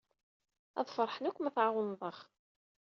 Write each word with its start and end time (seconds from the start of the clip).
Ad 0.79 0.87
feṛḥen 0.95 1.25
akk 1.29 1.37
ma 1.39 1.49
tɛawneḍ-aɣ. 1.55 2.17